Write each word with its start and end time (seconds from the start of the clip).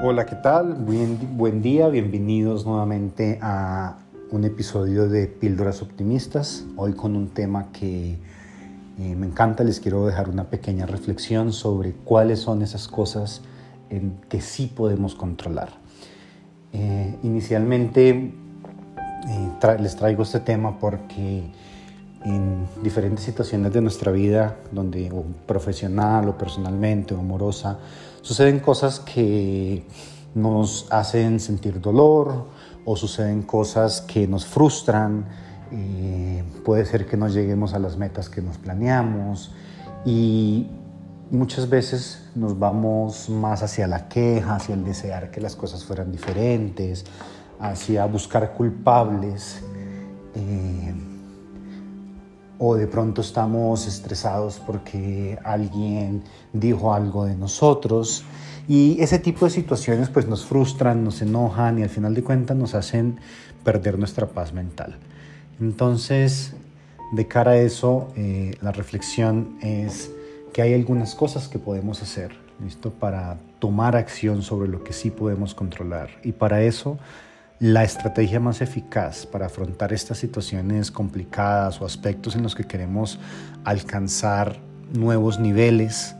Hola, 0.00 0.26
¿qué 0.26 0.36
tal? 0.36 0.74
Buen, 0.74 1.36
buen 1.36 1.60
día, 1.60 1.88
bienvenidos 1.88 2.64
nuevamente 2.64 3.40
a 3.42 3.96
un 4.30 4.44
episodio 4.44 5.08
de 5.08 5.26
Píldoras 5.26 5.82
Optimistas. 5.82 6.64
Hoy 6.76 6.92
con 6.92 7.16
un 7.16 7.30
tema 7.30 7.72
que 7.72 8.12
eh, 8.12 9.16
me 9.16 9.26
encanta, 9.26 9.64
les 9.64 9.80
quiero 9.80 10.06
dejar 10.06 10.28
una 10.28 10.44
pequeña 10.44 10.86
reflexión 10.86 11.52
sobre 11.52 11.94
cuáles 11.94 12.38
son 12.38 12.62
esas 12.62 12.86
cosas 12.86 13.42
en 13.90 14.20
que 14.28 14.40
sí 14.40 14.72
podemos 14.72 15.16
controlar. 15.16 15.70
Eh, 16.72 17.16
inicialmente 17.24 18.10
eh, 19.28 19.80
les 19.80 19.96
traigo 19.96 20.22
este 20.22 20.38
tema 20.38 20.78
porque 20.78 21.50
en 22.24 22.66
diferentes 22.82 23.24
situaciones 23.24 23.72
de 23.72 23.80
nuestra 23.80 24.10
vida, 24.12 24.56
donde 24.72 25.10
o 25.12 25.24
profesional 25.46 26.28
o 26.28 26.36
personalmente 26.36 27.14
o 27.14 27.20
amorosa, 27.20 27.78
suceden 28.22 28.60
cosas 28.60 29.00
que 29.00 29.84
nos 30.34 30.86
hacen 30.90 31.40
sentir 31.40 31.80
dolor 31.80 32.46
o 32.84 32.96
suceden 32.96 33.42
cosas 33.42 34.00
que 34.00 34.26
nos 34.26 34.46
frustran. 34.46 35.26
Eh, 35.70 36.42
puede 36.64 36.84
ser 36.86 37.06
que 37.06 37.16
no 37.16 37.28
lleguemos 37.28 37.74
a 37.74 37.78
las 37.78 37.96
metas 37.96 38.28
que 38.28 38.40
nos 38.40 38.56
planeamos 38.58 39.52
y 40.04 40.66
muchas 41.30 41.68
veces 41.68 42.30
nos 42.34 42.58
vamos 42.58 43.28
más 43.28 43.62
hacia 43.62 43.86
la 43.86 44.08
queja, 44.08 44.56
hacia 44.56 44.74
el 44.74 44.84
desear 44.84 45.30
que 45.30 45.40
las 45.40 45.56
cosas 45.56 45.84
fueran 45.84 46.10
diferentes, 46.10 47.04
hacia 47.60 48.06
buscar 48.06 48.54
culpables. 48.54 49.62
Eh, 50.34 50.94
o 52.58 52.74
de 52.74 52.86
pronto 52.86 53.20
estamos 53.20 53.86
estresados 53.86 54.60
porque 54.64 55.38
alguien 55.44 56.22
dijo 56.52 56.92
algo 56.92 57.24
de 57.24 57.36
nosotros 57.36 58.24
y 58.66 59.00
ese 59.00 59.18
tipo 59.18 59.44
de 59.46 59.50
situaciones 59.50 60.10
pues 60.10 60.26
nos 60.26 60.44
frustran, 60.44 61.04
nos 61.04 61.22
enojan 61.22 61.78
y 61.78 61.82
al 61.82 61.88
final 61.88 62.14
de 62.14 62.22
cuentas 62.22 62.56
nos 62.56 62.74
hacen 62.74 63.18
perder 63.64 63.98
nuestra 63.98 64.26
paz 64.26 64.52
mental. 64.52 64.96
Entonces, 65.60 66.54
de 67.12 67.26
cara 67.26 67.52
a 67.52 67.56
eso, 67.56 68.08
eh, 68.16 68.56
la 68.60 68.72
reflexión 68.72 69.56
es 69.62 70.10
que 70.52 70.62
hay 70.62 70.74
algunas 70.74 71.14
cosas 71.14 71.48
que 71.48 71.58
podemos 71.58 72.02
hacer, 72.02 72.32
¿listo? 72.62 72.90
Para 72.90 73.38
tomar 73.58 73.96
acción 73.96 74.42
sobre 74.42 74.68
lo 74.68 74.84
que 74.84 74.92
sí 74.92 75.10
podemos 75.10 75.54
controlar. 75.54 76.10
Y 76.22 76.32
para 76.32 76.62
eso 76.62 76.98
la 77.60 77.82
estrategia 77.82 78.38
más 78.38 78.60
eficaz 78.60 79.26
para 79.26 79.46
afrontar 79.46 79.92
estas 79.92 80.18
situaciones 80.18 80.92
complicadas 80.92 81.80
o 81.80 81.86
aspectos 81.86 82.36
en 82.36 82.44
los 82.44 82.54
que 82.54 82.64
queremos 82.64 83.18
alcanzar 83.64 84.60
nuevos 84.92 85.40
niveles 85.40 86.14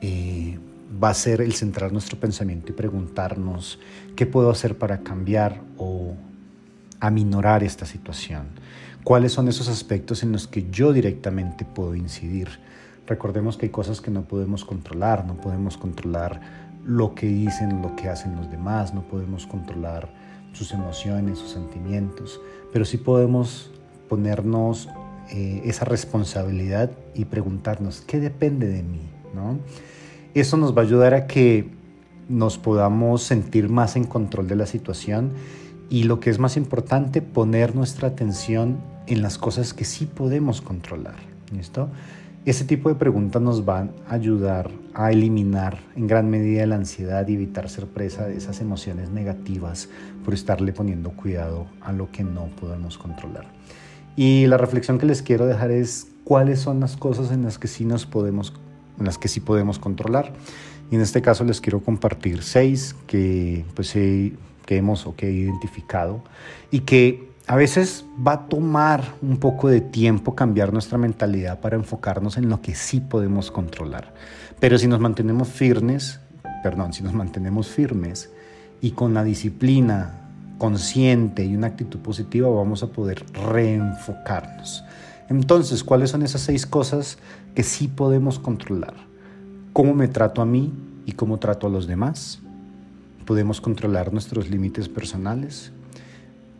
eh, 0.00 0.58
va 1.02 1.10
a 1.10 1.14
ser 1.14 1.42
el 1.42 1.52
centrar 1.52 1.92
nuestro 1.92 2.18
pensamiento 2.18 2.72
y 2.72 2.74
preguntarnos 2.74 3.78
qué 4.16 4.24
puedo 4.24 4.50
hacer 4.50 4.78
para 4.78 5.00
cambiar 5.00 5.60
o 5.76 6.14
aminorar 7.00 7.62
esta 7.62 7.84
situación. 7.84 8.46
¿Cuáles 9.04 9.32
son 9.32 9.48
esos 9.48 9.68
aspectos 9.68 10.22
en 10.22 10.32
los 10.32 10.46
que 10.46 10.70
yo 10.70 10.92
directamente 10.92 11.64
puedo 11.64 11.94
incidir? 11.94 12.48
Recordemos 13.06 13.56
que 13.56 13.66
hay 13.66 13.72
cosas 13.72 14.00
que 14.00 14.10
no 14.10 14.22
podemos 14.22 14.64
controlar, 14.64 15.26
no 15.26 15.34
podemos 15.34 15.76
controlar 15.76 16.40
lo 16.84 17.14
que 17.14 17.26
dicen, 17.26 17.82
lo 17.82 17.94
que 17.94 18.08
hacen 18.08 18.36
los 18.36 18.50
demás, 18.50 18.94
no 18.94 19.02
podemos 19.02 19.46
controlar 19.46 20.08
sus 20.52 20.72
emociones, 20.72 21.38
sus 21.38 21.50
sentimientos, 21.50 22.40
pero 22.72 22.84
sí 22.84 22.96
podemos 22.96 23.70
ponernos 24.08 24.88
eh, 25.30 25.62
esa 25.64 25.84
responsabilidad 25.84 26.90
y 27.14 27.24
preguntarnos, 27.24 28.02
¿qué 28.02 28.20
depende 28.20 28.68
de 28.68 28.82
mí? 28.82 29.00
¿no? 29.34 29.58
Eso 30.34 30.56
nos 30.56 30.76
va 30.76 30.82
a 30.82 30.84
ayudar 30.84 31.14
a 31.14 31.26
que 31.26 31.70
nos 32.28 32.58
podamos 32.58 33.22
sentir 33.22 33.68
más 33.68 33.96
en 33.96 34.04
control 34.04 34.48
de 34.48 34.56
la 34.56 34.66
situación 34.66 35.32
y 35.90 36.04
lo 36.04 36.20
que 36.20 36.30
es 36.30 36.38
más 36.38 36.56
importante, 36.56 37.20
poner 37.20 37.74
nuestra 37.74 38.08
atención 38.08 38.78
en 39.06 39.20
las 39.20 39.36
cosas 39.36 39.74
que 39.74 39.84
sí 39.84 40.06
podemos 40.06 40.62
controlar. 40.62 41.16
¿Listo? 41.54 41.90
Ese 42.44 42.64
tipo 42.64 42.88
de 42.88 42.96
preguntas 42.96 43.40
nos 43.40 43.64
van 43.64 43.92
a 44.08 44.14
ayudar 44.14 44.68
a 44.94 45.12
eliminar 45.12 45.78
en 45.94 46.08
gran 46.08 46.28
medida 46.28 46.66
la 46.66 46.74
ansiedad 46.74 47.26
y 47.28 47.34
evitar 47.34 47.68
ser 47.68 47.86
presa 47.86 48.26
de 48.26 48.36
esas 48.36 48.60
emociones 48.60 49.10
negativas 49.10 49.88
por 50.24 50.34
estarle 50.34 50.72
poniendo 50.72 51.10
cuidado 51.10 51.66
a 51.80 51.92
lo 51.92 52.10
que 52.10 52.24
no 52.24 52.46
podemos 52.60 52.98
controlar. 52.98 53.46
Y 54.16 54.46
la 54.48 54.58
reflexión 54.58 54.98
que 54.98 55.06
les 55.06 55.22
quiero 55.22 55.46
dejar 55.46 55.70
es 55.70 56.08
cuáles 56.24 56.58
son 56.58 56.80
las 56.80 56.96
cosas 56.96 57.30
en 57.30 57.44
las 57.44 57.60
que 57.60 57.68
sí 57.68 57.84
nos 57.84 58.06
podemos, 58.06 58.52
en 58.98 59.06
las 59.06 59.18
que 59.18 59.28
sí 59.28 59.38
podemos 59.38 59.78
controlar. 59.78 60.32
Y 60.90 60.96
en 60.96 61.00
este 61.00 61.22
caso 61.22 61.44
les 61.44 61.60
quiero 61.60 61.78
compartir 61.84 62.42
seis 62.42 62.96
que 63.06 63.64
pues 63.76 63.92
que 63.92 64.76
hemos 64.76 65.06
o 65.06 65.14
que 65.14 65.28
he 65.28 65.32
identificado 65.32 66.24
y 66.72 66.80
que 66.80 67.31
a 67.46 67.56
veces 67.56 68.04
va 68.26 68.32
a 68.32 68.46
tomar 68.46 69.02
un 69.20 69.38
poco 69.38 69.68
de 69.68 69.80
tiempo 69.80 70.34
cambiar 70.34 70.72
nuestra 70.72 70.98
mentalidad 70.98 71.60
para 71.60 71.76
enfocarnos 71.76 72.36
en 72.36 72.48
lo 72.48 72.62
que 72.62 72.74
sí 72.74 73.00
podemos 73.00 73.50
controlar. 73.50 74.14
Pero 74.60 74.78
si 74.78 74.86
nos 74.86 75.00
mantenemos 75.00 75.48
firmes, 75.48 76.20
perdón, 76.62 76.92
si 76.92 77.02
nos 77.02 77.12
mantenemos 77.12 77.68
firmes 77.68 78.30
y 78.80 78.92
con 78.92 79.12
la 79.12 79.24
disciplina 79.24 80.18
consciente 80.58 81.44
y 81.44 81.56
una 81.56 81.66
actitud 81.66 81.98
positiva 81.98 82.48
vamos 82.48 82.84
a 82.84 82.88
poder 82.88 83.24
reenfocarnos. 83.32 84.84
Entonces, 85.28 85.82
¿cuáles 85.82 86.10
son 86.10 86.22
esas 86.22 86.42
seis 86.42 86.66
cosas 86.66 87.18
que 87.54 87.64
sí 87.64 87.88
podemos 87.88 88.38
controlar? 88.38 88.94
¿Cómo 89.72 89.94
me 89.94 90.06
trato 90.06 90.42
a 90.42 90.46
mí 90.46 90.72
y 91.06 91.12
cómo 91.12 91.38
trato 91.38 91.66
a 91.66 91.70
los 91.70 91.86
demás? 91.86 92.40
Podemos 93.26 93.60
controlar 93.60 94.12
nuestros 94.12 94.50
límites 94.50 94.88
personales, 94.88 95.72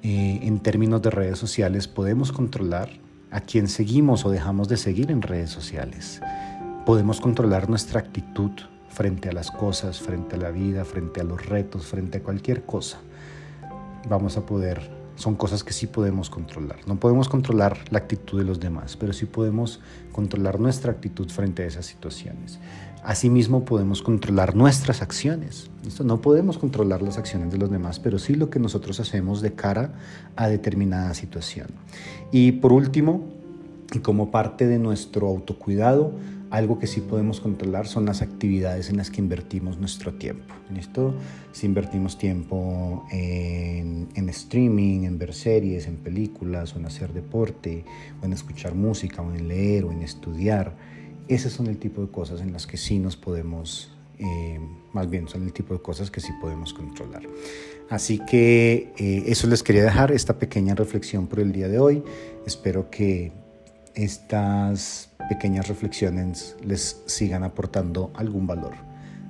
eh, 0.03 0.41
en 0.43 0.59
términos 0.59 1.01
de 1.01 1.11
redes 1.11 1.39
sociales 1.39 1.87
podemos 1.87 2.33
controlar 2.33 2.91
a 3.31 3.41
quién 3.41 3.69
seguimos 3.69 4.25
o 4.25 4.31
dejamos 4.31 4.69
de 4.69 4.77
seguir 4.77 5.11
en 5.11 5.23
redes 5.23 5.51
sociales. 5.51 6.21
Podemos 6.85 7.21
controlar 7.21 7.71
nuestra 7.71 8.01
actitud 8.01 8.51
frente 8.89 9.29
a 9.29 9.33
las 9.33 9.51
cosas, 9.51 10.01
frente 10.01 10.37
a 10.37 10.39
la 10.39 10.51
vida, 10.51 10.85
frente 10.85 11.21
a 11.21 11.25
los 11.25 11.47
retos, 11.47 11.87
frente 11.87 12.19
a 12.19 12.23
cualquier 12.23 12.65
cosa. 12.65 13.01
Vamos 14.09 14.37
a 14.37 14.45
poder, 14.45 14.91
son 15.22 15.37
cosas 15.37 15.62
que 15.62 15.72
sí 15.72 15.87
podemos 15.87 16.31
controlar. 16.31 16.81
No 16.88 16.97
podemos 16.97 17.28
controlar 17.28 17.78
la 17.91 17.99
actitud 17.99 18.38
de 18.38 18.44
los 18.44 18.59
demás, 18.59 18.97
pero 18.97 19.12
sí 19.12 19.25
podemos 19.25 19.78
controlar 20.10 20.59
nuestra 20.59 20.91
actitud 20.91 21.31
frente 21.31 21.62
a 21.62 21.66
esas 21.66 21.87
situaciones. 21.87 22.59
Asimismo 23.05 23.65
podemos 23.65 24.03
controlar 24.03 24.56
nuestras 24.56 25.00
acciones. 25.00 25.71
Esto 25.87 26.03
no 26.03 26.21
podemos 26.21 26.59
controlar 26.59 27.03
las 27.03 27.19
acciones 27.19 27.53
de 27.53 27.59
los 27.59 27.71
demás, 27.71 28.00
pero 28.00 28.19
sí 28.19 28.34
lo 28.34 28.50
que 28.50 28.59
nosotros 28.59 28.99
hacemos 28.99 29.41
de 29.43 29.53
cara 29.53 29.94
a 30.34 30.49
determinada 30.49 31.15
situación. 31.15 31.69
Y 32.32 32.53
por 32.53 32.72
último, 32.72 33.25
y 33.93 34.00
como 34.00 34.32
parte 34.32 34.66
de 34.66 34.81
nuestro 34.81 35.28
autocuidado, 35.28 36.15
algo 36.53 36.78
que 36.78 36.87
sí 36.87 37.00
podemos 37.00 37.41
controlar 37.41 37.87
son 37.87 38.05
las 38.05 38.21
actividades 38.21 38.91
en 38.91 38.99
las 38.99 39.11
que 39.11 39.22
invertimos 39.22 39.78
nuestro 39.78 40.12
tiempo. 40.12 40.53
¿Listo? 40.71 41.15
Si 41.53 41.65
invertimos 41.65 42.19
tiempo 42.19 43.06
en, 43.11 43.92
streaming, 44.32 45.04
en 45.04 45.19
ver 45.19 45.32
series, 45.32 45.87
en 45.87 45.97
películas, 45.97 46.75
o 46.75 46.78
en 46.78 46.87
hacer 46.87 47.12
deporte, 47.12 47.84
o 48.20 48.26
en 48.26 48.32
escuchar 48.32 48.75
música, 48.75 49.22
o 49.22 49.32
en 49.32 49.48
leer, 49.48 49.84
o 49.84 49.93
en 49.93 50.03
estudiar, 50.03 50.75
ese 51.28 51.50
son 51.50 51.66
el 51.69 51.78
tipo 51.78 52.03
de 52.03 52.10
cosas 52.10 52.41
en 52.41 52.53
las 52.53 52.66
que 52.66 52.76
sí 52.76 52.98
nos 52.98 53.16
podemos, 53.16 53.91
eh, 54.19 54.59
más 54.93 55.09
bien 55.09 55.28
son 55.28 55.44
el 55.44 55.53
tipo 55.53 55.75
de 55.75 55.81
cosas 55.81 56.10
que 56.10 56.20
sí 56.20 56.32
podemos 56.41 56.75
controlar. 56.75 57.22
Así 57.88 58.19
que 58.19 58.93
eh, 58.97 59.25
eso 59.26 59.47
les 59.47 59.62
quería 59.62 59.84
dejar, 59.84 60.12
esta 60.12 60.38
pequeña 60.38 60.75
reflexión 60.75 61.26
por 61.26 61.41
el 61.41 61.53
día 61.53 61.69
de 61.69 61.78
hoy. 61.78 62.03
Espero 62.47 62.91
que 62.91 63.32
estas 63.94 65.10
pequeñas 65.28 65.69
reflexiones 65.69 66.56
les 66.64 67.02
sigan 67.06 67.44
aportando 67.44 68.11
algún 68.14 68.46
valor. 68.46 68.75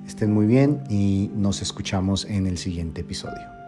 Estén 0.07 0.33
muy 0.33 0.45
bien 0.45 0.83
y 0.89 1.29
nos 1.35 1.61
escuchamos 1.61 2.25
en 2.25 2.47
el 2.47 2.57
siguiente 2.57 3.01
episodio. 3.01 3.62